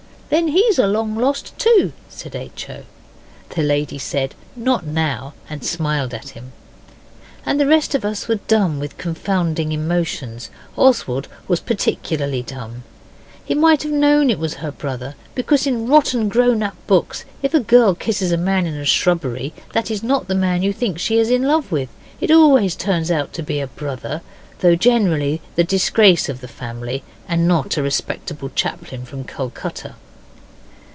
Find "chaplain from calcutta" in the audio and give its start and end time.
28.55-29.95